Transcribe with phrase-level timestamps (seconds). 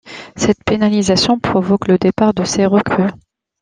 [0.35, 3.11] Cette pénalisation provoque le départ de ses recrues.